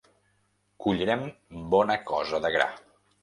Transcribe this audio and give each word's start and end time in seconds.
Collirem 0.85 1.27
bona 1.75 1.99
cosa 2.13 2.43
de 2.47 2.53
gra. 2.59 2.67